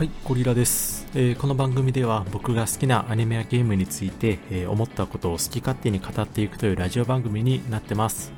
[0.00, 8.32] はい、ゴリラです、えーこの番組では僕が好きなアニメやゲームについて、えー思ったことを好き勝手に語っていくというラジオ番組になってます。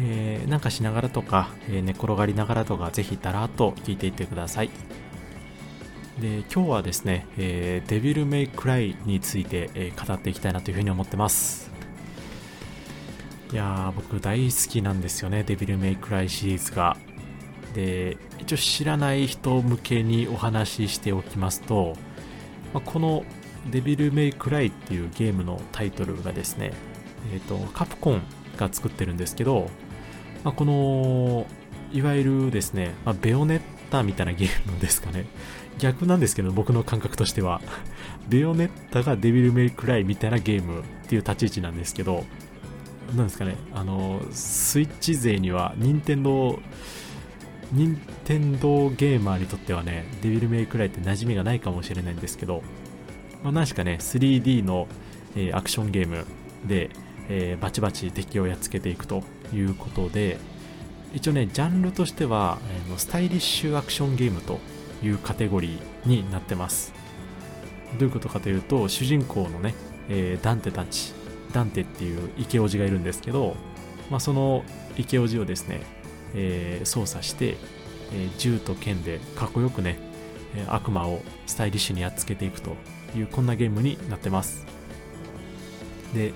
[0.00, 4.70] えーなんかしながらとか、えー寝転がりながらとか、ぜひだらーっと聞いていってください。
[6.20, 11.70] で、今日はですね、えデビルメイクライについて、え語っていきたいなというふうに思ってます。
[13.52, 16.96] いやー、僕大好きなんですよね、デビルメイクライシリーズが。
[17.74, 21.94] で一応知らない人向けにお話ししておきますと、
[22.74, 23.24] まこの
[23.70, 26.72] 「デビル・メイ・クライ」っていうゲームのタイトルがですね、
[27.32, 28.22] えー、とカプコン
[28.56, 29.68] が作ってるんですけど、
[30.44, 31.46] まあこの
[31.92, 35.26] いわゆるですね、まあベオネッタみたいなゲームですかね。
[35.78, 37.60] 逆なんですけど僕の感覚としては。
[38.28, 42.24] ベオネッタがデビル・メイ・クライみたいなゲームっていう立ち位置なんですけど
[43.16, 46.60] なんですかねあのスイッチ勢には任天堂
[47.72, 52.62] 任天堂ゲーマーにとってはね、デビルメイクライって馴染みがないかもしれないんですけど、
[53.42, 54.86] まあ、何しかね、3D の、
[55.34, 56.26] えーアクションゲーム
[56.66, 56.90] で、
[57.28, 59.22] えーバチバチ敵をやっつけていくと
[59.54, 60.38] いうことで、
[61.14, 64.60] 一応ね、ジャンルとしては、えースタイリッシュアクションゲームと
[65.02, 66.92] いうカテゴリーになってます。
[67.98, 69.74] どういうことかというと、主人公のね、
[70.10, 71.14] えーダンテたち、
[71.54, 73.56] ダンテっていうイケオジがいるんですけど、
[74.10, 74.62] まあ、その
[74.98, 75.80] イケオジをですね、
[76.34, 77.56] えー操作して、
[78.12, 79.98] えー銃と剣でかっこよくね、
[80.54, 82.76] え悪魔をスタイリッシュにやっつけていくと
[83.16, 84.66] いうこんなゲームになってます。
[86.14, 86.32] で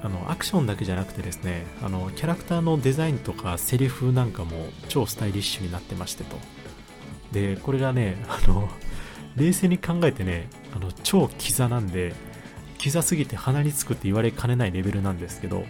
[0.00, 6.36] あのアクションだけじゃなくてですねあのキャラクターのデザインとかセリフなんかも超スタイリッシュになってましてと。
[7.32, 8.68] でこれがねあの
[9.36, 12.14] 冷静に考えてねあの超キザなんで
[12.78, 15.64] キザすぎて鼻につくって言われかねないレベルなんですけど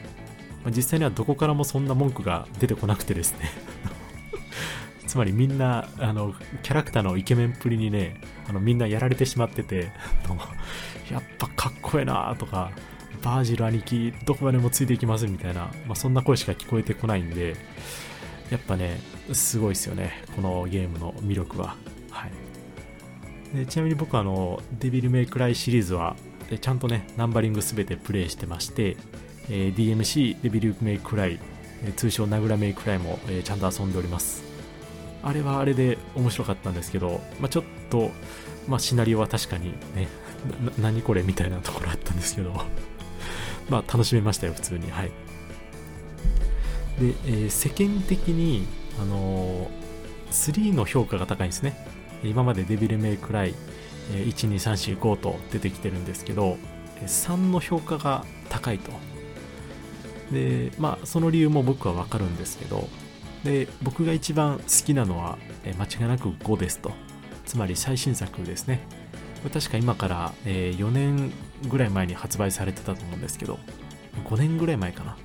[0.64, 3.50] まあ実際にはどこからもそんな文句が出てこなくてですね。
[5.06, 9.90] つまりみんなあのキャラクターのイケメンっぷりにねあのみんなやられてしまってて
[11.10, 12.72] やっぱかっこええなとか
[13.22, 17.56] バージル兄貴どこまでもついていきますみたいな、まあ、そんな声しか聞こえてこないんで
[18.50, 19.00] やっぱね
[19.32, 21.76] すごいですよねこのゲームの魅力は。
[22.10, 22.48] はい。
[23.56, 26.16] でちなみに僕あのデビルメイクライシリーズは
[26.60, 28.96] ちゃんとねナンバリングすべてプレイしてまして、
[29.50, 31.38] えー DMC デビルメイクライ
[31.84, 34.42] えー通称ナグラメイクライも、えーちゃんと遊んでおります。
[35.22, 38.12] あれはあれで面白かったんですけど、まあ、ちょっと、
[38.68, 40.06] まあ、シナリオは確かにね
[40.80, 42.52] 何これみたいなところあったんですけど
[43.68, 44.90] まあ楽しめましたよ普通に。
[44.90, 45.06] はい。
[47.00, 48.66] で、えー世間的に
[49.00, 49.88] あのー
[50.30, 51.74] 3の評価が高いんですね。
[52.22, 53.54] 今までデビルメイクライ
[54.12, 56.58] えー12345と出てきてるんですけど
[57.06, 58.92] 3の評価が高いと。
[60.32, 62.88] でまあその理由も僕はわかるんですけど
[63.44, 66.92] で僕が一番好きなのは、え間違いなく5ですと。
[67.46, 68.80] つまり最新作ですね。
[69.52, 71.32] 確か今から、え4年
[71.68, 73.58] ぐらい前に発売されてたと思うんですけど
[74.24, 75.16] 5年ぐらい前かな。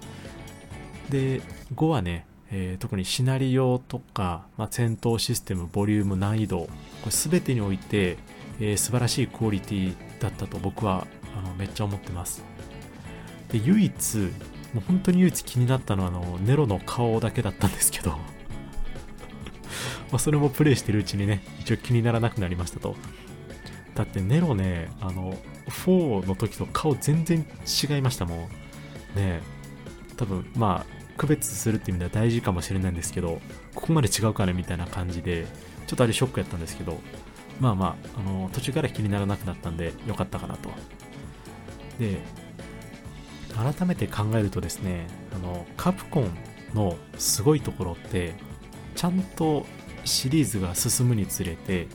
[1.10, 1.42] で
[1.76, 6.70] 5はね、え特にシナリオとか、まあ、戦闘システムボリューム難易度こ
[7.08, 8.18] れ全てにおいて、
[8.60, 12.44] えー素晴らしいクオリティだったと僕はあのめっちゃ思ってます。
[13.52, 14.32] で唯一
[14.74, 18.18] もう本当に唯一気になったのはあのネロの顔だけだったんですけど。
[20.12, 22.96] まそれもプレイしてるうちにね一応気にならなくなりましたと。
[23.96, 25.36] だってネロねあの
[25.68, 28.50] 4の時と顔全然違いましたもん。
[29.16, 29.42] ね
[30.16, 33.42] 多分まあ区別するって意味では大事かもしれないんですけど
[33.74, 35.46] ここまで違うかねみたいな感じで
[35.88, 37.00] ちょっとあれショックやったんですけど
[37.60, 40.70] まあまああの途中から気にならなくなったんでよかったかなと。
[42.00, 42.20] で
[43.56, 46.32] 改めて考えるとですねあのカプコン
[46.74, 48.34] のすごいところって
[48.96, 49.66] ちゃんと
[50.06, 51.88] シリーズが進むにつれて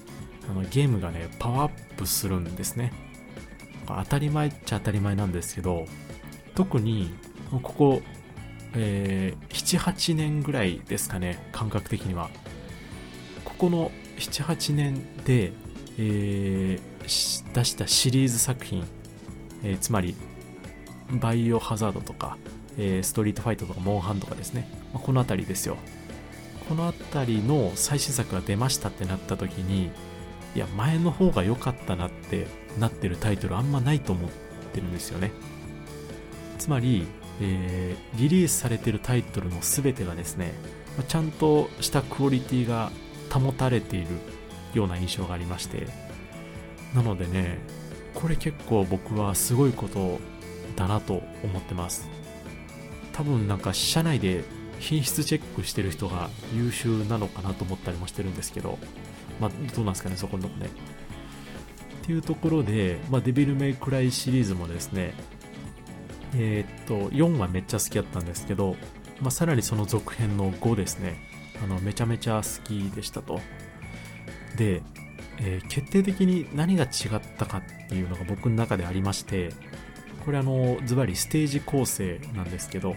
[0.48, 2.92] あのゲームがねパワーアップするんですね。
[3.86, 5.86] 当たり前っちゃ当たり前なんですけど
[6.54, 7.10] 特に
[7.50, 8.02] ここ、
[8.74, 12.30] えー78年ぐらいですかね感覚的には。
[13.44, 15.52] ここの78年で、
[15.98, 16.98] えー
[17.54, 18.84] 出したシリーズ作品、
[19.64, 20.14] えーつまり
[21.10, 22.36] バイオハザードとか、
[22.76, 25.76] えーストリートファイトとかモンハンとかですね、まあこの辺りですよ。
[26.68, 29.90] この辺りの最新作が出ましたってなった時に
[30.54, 32.46] いや前の方が良かったなって
[32.78, 34.30] なってるタイトルあんまないと思っ
[34.74, 35.32] てるんですよね。
[36.58, 37.06] つまり、
[37.40, 40.52] えーリリースされてるタイトルの全てがですね
[40.96, 42.90] まあちゃんとしたクオリティが
[43.30, 44.08] 保たれている
[44.74, 45.86] ような印象がありまして。
[46.94, 47.58] なのでね
[48.14, 50.20] これ結構僕はすごいことを
[50.78, 52.08] だなと思ってます
[53.12, 54.44] 多分なんか社内で
[54.78, 58.78] 品質チェックしてる人が優秀なのかなと思ったりもしてるんですけど、
[59.40, 60.68] まあ、どうなんですかね、そこのとこね。
[62.02, 65.14] っていうところで、まあ、デビルメイクライシリーズもですね、
[66.36, 68.76] えー、っと、4はめっちゃ好きだったんですけど、
[69.20, 71.18] まあ、さらにその続編の5ですね、
[71.62, 73.40] あの、めちゃめちゃ好きでしたと。
[74.56, 74.82] で、
[75.40, 76.86] えー、決定的に何が違
[77.16, 79.52] ったかっていうのが僕の中でありまして、
[80.28, 82.96] これあの、ズバリステージ構成なんですけど、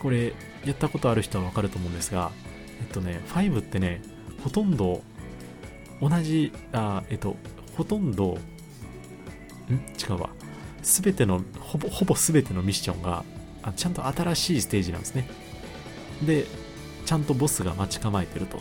[0.00, 0.32] これ、
[0.64, 2.32] やったことある人はわかると思うんですが、
[2.80, 4.02] えっとね、5ってね、
[4.42, 5.04] ほとんど
[6.00, 7.36] 同じ、あ、えっと、
[7.76, 8.36] ほとんど、ん？
[9.70, 10.30] 違うわ。
[10.82, 13.22] すべての、ほぼ、ほぼすべてのミッションが
[13.62, 15.28] あ、ちゃんと新しいステージなんですね。
[16.26, 16.46] で、
[17.06, 18.58] ちゃんとボスが待ち構えてると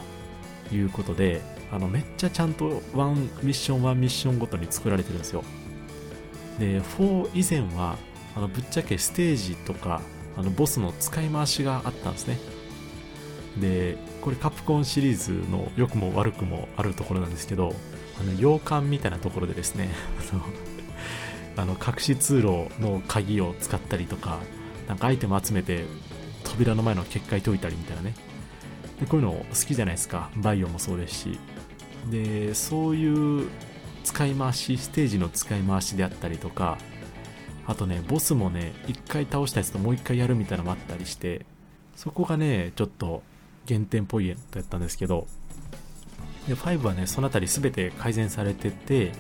[0.71, 5.43] いうことで、あの、めっちゃちゃんとワンミッションワンミッションごとに作られてるんですよ。
[6.59, 7.97] で、4以前は、
[8.35, 10.01] あの、ぶっちゃけステージとか、
[10.35, 12.39] あの、ボスの使い回しがあったんですね。
[13.59, 17.73] で、これカプコンシリーズの良くも悪くもあるところなんですけど、
[18.19, 19.89] あの、洋館みたいなところでですね、
[21.55, 24.39] あの、隠し通路の鍵を使ったりとか、
[24.87, 25.85] なんかアイテム集めて
[26.43, 28.13] 扉の前の結界解いたりみたいなね。
[28.99, 30.29] で、こういうの好きじゃないですか。
[30.35, 31.39] バイオもそうですし。
[32.09, 33.47] で、そういう
[34.07, 36.77] 使い回し、ステージの使い回しであったりとか、
[37.65, 41.45] あとね、ボスもね、一回倒したやつともう一回やるみたいなのもあったりして、
[41.97, 43.21] そこがね、ちょっと
[43.65, 45.27] 減点っぽいやったんですけど、
[46.47, 49.11] で、5はね、そのあたり全て改善されてて、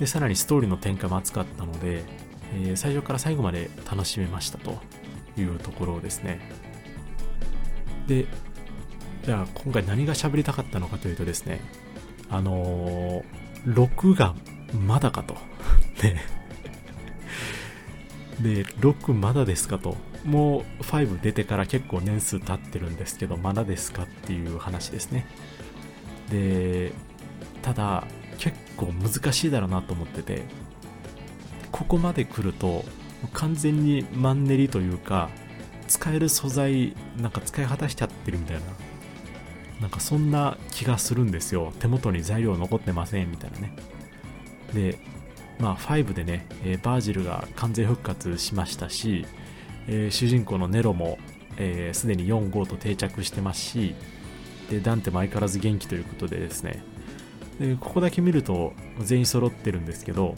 [0.00, 2.02] で、さらにストーリーの展開も熱かったので、
[2.52, 4.80] えー、最初から最後まで楽しめましたと
[5.38, 6.40] いうところですね。
[8.08, 8.26] で、
[9.24, 11.60] じゃあ今回何が喋りたかったのかというとですね、
[12.28, 14.34] あのー、6が
[14.86, 15.36] まだかと。
[16.00, 16.16] で、
[18.64, 19.96] で、6まだですかと。
[20.24, 25.26] もう5出てから結構年数経ってるんですけど、まだですかっていう話ですね。
[26.30, 26.92] で、
[27.62, 28.04] ただ、
[28.38, 30.42] 結構難しいだろうなと思ってて、
[31.70, 32.84] ここまで来ると、
[33.32, 35.28] 完全にマンネリというか、
[35.86, 38.62] 使える素材、なんか使い果たしちゃってるみたいな、
[39.80, 41.72] なんかそんな気がするんですよ。
[41.80, 43.76] 手元に材料残ってませんみたいなね。
[44.72, 44.98] で、
[45.58, 49.26] まあ5でね、えー、バージルが完全復活しましたし、
[49.86, 51.18] えー、主人公のネロも
[51.92, 53.94] すで、に4、5と定着してますし、
[54.70, 56.82] で、ダンテも相変わらず元気ということでですね、
[57.60, 60.34] でここだけ見ると全員揃ってるんですけど、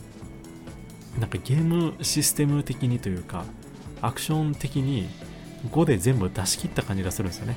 [1.18, 3.44] なんかゲームシステム的にというか、
[4.02, 5.08] アクション的に
[5.70, 7.56] 5で全部出し切った感じがするんですよね。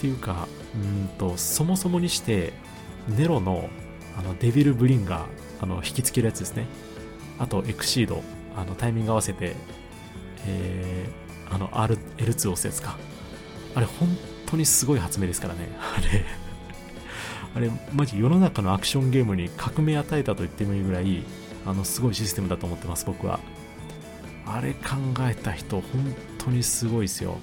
[0.00, 2.52] ていうか、うんと、そもそもにして、
[3.08, 3.68] ネロの
[4.16, 5.28] あのデビルブリンガー、
[5.60, 6.66] あの引きつけるやつですね。
[7.38, 8.22] あと、エクシード、
[8.56, 9.54] あのタイミング合わせて、
[10.46, 12.98] えー、あの R、L2 押すやつか。
[13.74, 14.08] あれ、本
[14.46, 15.68] 当にすごい発明ですからね。
[15.96, 16.24] あれ
[17.54, 21.22] あれ、マジ世の中のアクションゲームに革命与えたと言ってもいいぐらい、
[21.66, 23.40] あの、すごいシステムだと思ってます、僕は。
[24.46, 27.38] あれ考えた人、本当にすごいですよ。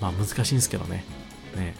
[0.00, 1.04] まあ難しいんですけどね。
[1.56, 1.74] ね。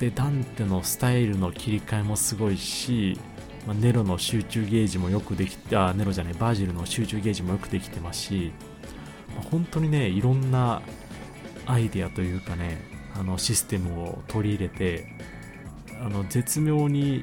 [0.00, 3.18] で、ダンテのスタイルの切り替えもすごいし、
[3.66, 8.52] まあ、ネロの集中ゲージもよくできて、あ、ネロじゃない、バージルの集中ゲージもよくできてますし、
[9.34, 10.82] まあ、本当にね、いろんな
[11.66, 12.78] アイデアというかね、
[13.14, 15.06] あのシステムを取り入れて、
[16.00, 17.22] あの絶妙に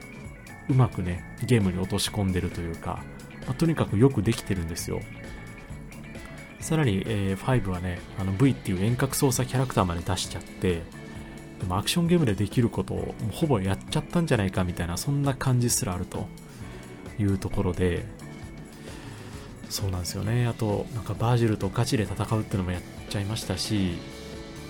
[0.70, 3.04] うまくね、ゲームに落とし込んでるというか、
[3.46, 5.00] まあ、とにかくよくできてるんですよ。
[6.60, 10.84] さらに、えー、5はね、あの V っていう遠隔操作キャラクターまで出しちゃって、
[11.62, 16.28] でもアクションゲームでできることをほぼやっちゃったんじゃないかみたいな、そんな感じすらあると
[17.20, 18.04] いうところで、
[19.70, 20.48] そうなんですよね。
[20.48, 23.96] あと、なんかバージルとガチで戦うっていうのもやっちゃいましたし、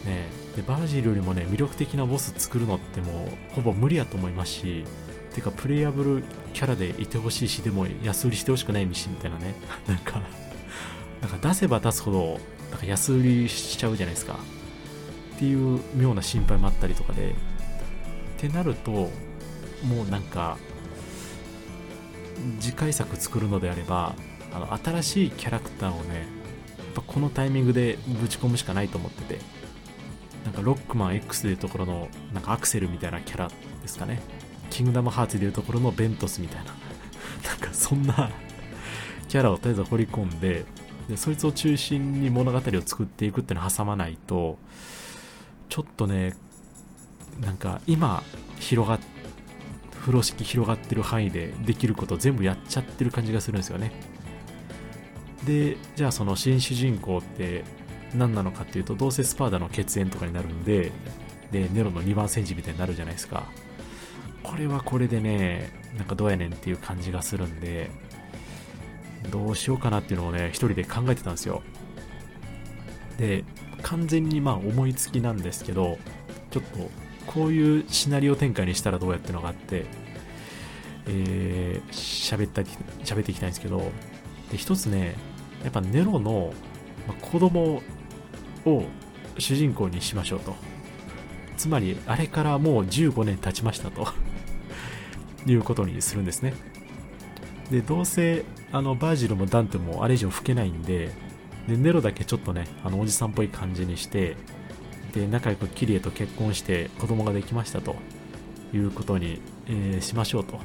[0.06, 4.84] ね、でバージルよりもね、魅力的なボス作るのってもうほぼ無理やと思いますし、
[5.34, 9.56] てかプレイヤブルキャラでいてほしいし、でも安売りしてほしくないし、みたいなね。
[9.88, 10.22] なんか、
[11.22, 14.38] なんか出せば出すほど、なんか安売りしちゃうじゃないですか。
[15.42, 17.32] っていう妙な心配もあったりとかで。
[17.32, 17.34] っ
[18.38, 19.10] てなると、も
[20.08, 20.58] うなんか、
[22.60, 24.14] 次回作作るのであれば、
[24.54, 29.40] あの新しいキャラクターをね、やっぱこのタイミングでぶち込むしかないと思ってて、
[30.46, 33.48] なんかロックマン X でいうところの、なんかアクセルみたいなキャラ
[33.82, 34.22] ですかね。
[34.70, 36.66] キングダムハーツでいうところのベントスみたいな、
[37.50, 38.30] なんかそんな
[39.28, 40.66] キャラをとりあえず掘り込んで、
[41.10, 44.60] で、そいつを中心に物語を作っていくっていうのを挟まないと、
[45.72, 46.36] ちょっとね、
[47.40, 48.24] なんか今
[48.60, 49.00] 広がっ、
[50.02, 53.94] 風呂敷広がってる範囲でできること全部やっちゃってる感じがするんですよね。
[55.46, 57.64] で、じゃあその新主人公って
[58.14, 60.92] 何なのかっていうとどうせスパーダの血縁とかになるんで
[61.52, 63.46] でネロの2番戦時みたいになるじゃないですか
[64.44, 67.90] これはこれでねなんかどうやねんっていう感じがするんで
[69.30, 71.62] どうしようかなっていうのをね一人で考えてたんですよ
[73.18, 73.44] で
[73.82, 75.98] 完全にまあ思いつきなんですけど
[76.50, 76.90] ちょっと
[77.28, 79.86] こういうシナリオ展開にしたらどうやってのがあって
[81.08, 82.70] えー、喋ったり
[83.04, 83.92] 喋っていきたいんですけど
[84.52, 85.16] で一つね
[85.64, 86.54] やっぱネロの、
[87.08, 87.82] まあ、子供
[88.66, 88.84] を
[89.38, 90.56] 主人公にしましょうと。
[91.58, 94.08] つまりあれからもう15年経ちましたと。
[95.46, 96.54] いうことにするんですね。
[97.72, 101.12] でどうせあのバージルもダンテもあれ以上老けないんで
[101.68, 104.36] でネロだけちょっとねあのおじさんっぽい感じにして
[105.14, 107.96] で仲良くキリエと結婚して子供ができましたと
[108.74, 110.60] いうことに、えー、しましょうと。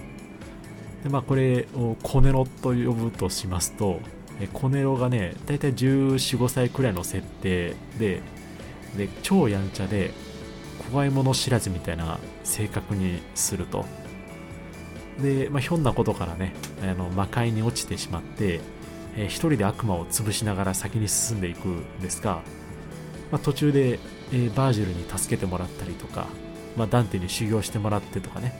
[1.03, 4.01] でまあこれをコネロと呼ぶとしますと
[4.41, 8.21] えコネロがね大体1415歳くらいの設定で
[8.97, 10.11] で超やんちゃで
[10.91, 13.85] 怖いもの知らずみたいな性格にすると。
[15.21, 18.61] で、まあ、ひょんなことからねあの魔界に落ちてしまって、
[19.17, 22.43] えー、一人で悪魔を潰しながら先に進んでいくんですが、
[23.31, 23.99] まあ、途中で、
[24.33, 26.27] えー、バージルに助けてもらったりとか、
[26.77, 28.59] まあ、ダンテに修行してもらってとかね。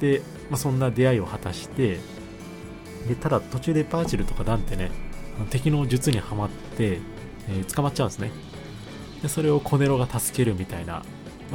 [0.00, 1.98] で、まあ、そんな出会いを果たして
[3.08, 4.90] でただ途中でバージルとかダンテね
[5.50, 7.00] 敵の術にはまって、
[7.48, 8.30] えー、捕まっちゃうんですね。
[9.22, 11.02] でそれをコネロが助けるみたいな、ま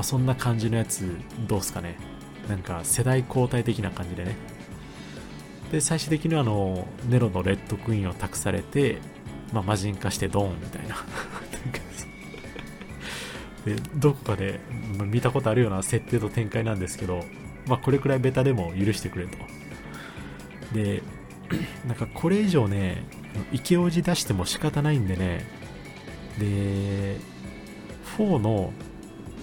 [0.02, 1.98] あ、そんな感じのやつどうすかね。
[2.50, 4.36] なんか世代交代的な感じでね。
[5.76, 9.00] で最終的にはあのネロのレッドクイーンを託されて、
[9.52, 10.96] まあ、魔人化してドーンみたいな。
[13.66, 14.62] でどこかで、
[15.06, 17.26] 見たことあるような設定と展開なんですけど、
[17.68, 19.38] まあ、これくらいベタでも許してくれと。
[20.74, 21.04] で
[21.86, 23.04] なんかこれ以上ね
[23.52, 25.46] イケオジ出しても仕方ないんでね。
[26.40, 27.18] で
[28.18, 28.72] 4の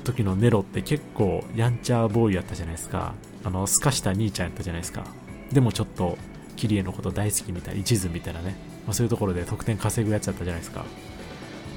[0.05, 3.13] 時のネロって結構やんちゃボーイやったじゃないですか。
[3.45, 5.05] あのすかした兄ちゃんやったじゃないですか。
[5.53, 6.19] でもちょっと
[6.57, 8.55] キリエのこと大好きみたい一途みたいなね、
[8.87, 10.85] まあ、そういうところで得点稼ぐやつだったじゃないですか。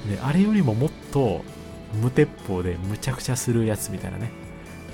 [0.08, 1.42] であれよりももっと
[2.00, 4.30] 無鉄砲でむちゃくちゃするやつみたいなね。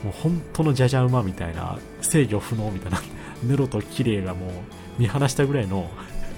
[0.02, 3.00] もう本当のじゃじゃ馬みたいな制御不能みたいな
[3.44, 4.50] ネロとキリエがもう
[4.98, 5.90] 見放したぐらいの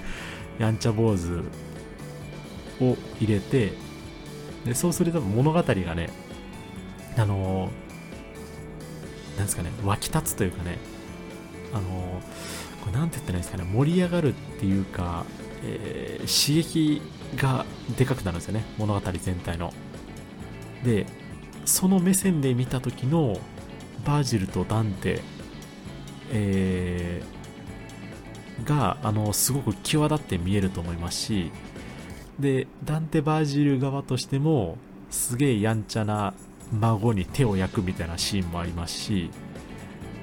[0.59, 1.43] やんちゃ坊主
[2.81, 3.73] を入れて
[4.65, 6.09] でそうすると物語がね
[7.17, 7.71] あの
[9.35, 10.77] なんですかね湧き立つというかね
[11.73, 12.21] あの
[12.81, 15.25] これなんて言ったらいいですかね盛り上がるっていうか、
[15.63, 17.01] えー、刺激
[17.35, 17.65] が
[17.97, 19.73] でかくなるんですよね物語全体の。
[20.83, 21.05] で
[21.65, 23.39] その目線で見た時の
[24.05, 25.21] バージルとダンテ、
[26.31, 31.51] えー、があのすごく際立って見えると思いますし
[32.39, 34.77] でダンテ・バージル側としても
[35.09, 36.33] すげえやんちゃな
[36.71, 39.31] 孫に手を焼くみたいなシーンもありますし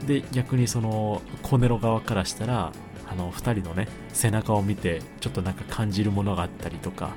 [0.07, 2.73] で逆にそのコネロ側からしたら
[3.09, 7.11] あの2人のね背中を見てちょっとなんか感じるものがあったりとか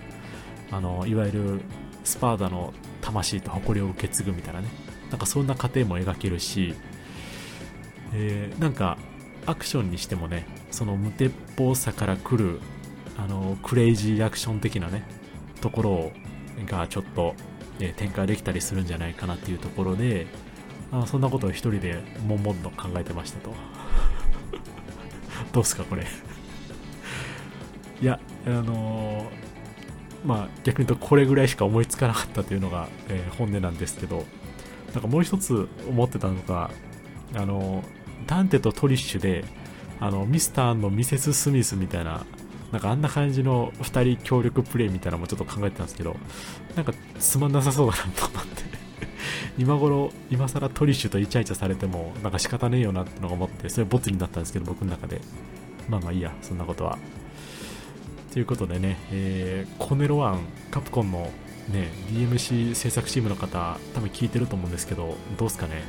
[0.71, 1.61] あのいわゆる
[2.03, 4.67] スパーダの魂と誇りを受け継ぐみたいなね
[5.09, 6.75] なんかそんな過程も描けるし、
[8.13, 8.97] えー、なんか
[9.45, 12.59] アクションにしてもねその無鉄砲さから来る
[13.17, 15.03] あのクレイジーアクション的なね
[15.61, 16.11] ところ
[16.65, 17.35] がちょっと、
[17.79, 20.27] え展開できたりするんじゃないかなっていうところで
[21.01, 23.53] あそんなことを一人で悶々と考えてましたと。
[25.51, 26.05] どうすかこれ。
[28.01, 34.25] いやあのー、まあ逆に言うとこれぐらいしか思いつかなかったというのが、えー、本音なんですけど
[34.93, 36.71] なんかもう一つ思ってたのが
[37.33, 37.83] あの
[38.27, 39.45] ダンテとトリッシュで
[39.99, 42.25] あのミスターのミセス・スミスみたいな
[42.71, 46.17] なんかあんな感じの2人協力プレイみたいなのもちょっと考えてたんですけど、
[46.75, 48.74] なんかつまんなさそうだなと思って。
[49.57, 55.21] 今頃、今更トリッシュとイチャイチャされても、なんか仕方ねえよなってのが思って、それボツになったんですけど、僕の中で。
[55.87, 56.97] まあまあいいや、そんなことは。
[58.33, 60.39] ということでね、えー、コネロワン、
[60.71, 61.31] カプコンの
[61.69, 65.75] ね、DMC 制作チームの方、多分聞いてると思うんですけど、どうすかね。
[65.75, 65.83] ね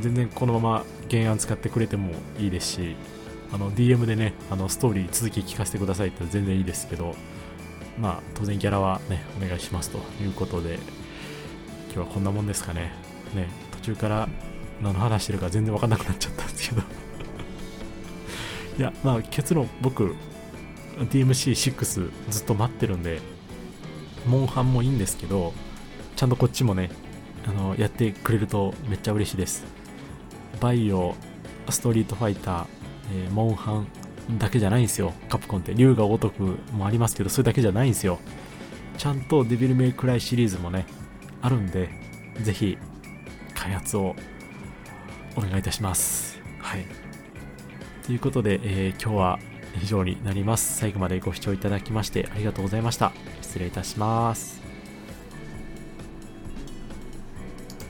[0.00, 2.96] 全然このまま原案使ってくれてもいいですし、
[3.52, 7.14] あの DM でね、あのストーリー続き聞かせてくださいって全然いいですけど、
[8.00, 10.78] まあ当然ギャラはね、お願いしますということで、
[11.92, 12.92] 今日はこんなもんですかね。
[13.34, 14.28] ね、途中から
[14.82, 16.82] 何の話してるか全然わかんなくなっちゃったんですけど
[18.78, 20.14] いや、まあ結論僕、
[20.98, 23.20] DMC6 ずっと待ってるんで、
[24.26, 25.52] モンハンもいいんですけど、
[26.16, 26.90] ちゃんとこっちもね、
[27.46, 29.64] あのやってくれるとめっちゃ嬉しいです。
[30.60, 31.14] バイオ、
[31.70, 32.66] ストリートファイター、
[33.12, 33.84] えー、モンハ
[34.28, 35.12] ンだけじゃないんですよ。
[35.28, 35.74] カプコンって。
[35.74, 38.18] 竜が如くもありますけど、それだけじゃないんですよ。
[38.98, 40.84] ちゃんとデビルメイクライシリーズもね、
[41.42, 41.88] あるんで、
[42.42, 42.78] ぜひ、
[43.54, 44.14] 開発を
[45.36, 46.40] お願いいたします。
[46.58, 46.86] はい。
[48.04, 49.38] ということで、えー、今日は
[49.82, 50.78] 以上になります。
[50.78, 53.12] 最後までご視聴いただきましてありがとうございました。
[53.42, 54.67] 失礼いたします。